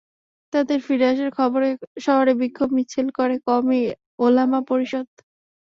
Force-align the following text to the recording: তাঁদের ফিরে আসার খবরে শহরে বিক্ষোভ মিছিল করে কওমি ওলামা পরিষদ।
তাঁদের 0.53 0.79
ফিরে 0.81 1.05
আসার 1.07 1.31
খবরে 1.39 1.69
শহরে 2.05 2.33
বিক্ষোভ 2.41 2.69
মিছিল 2.77 3.07
করে 3.17 3.35
কওমি 3.47 3.79
ওলামা 4.19 4.59
পরিষদ। 4.69 5.07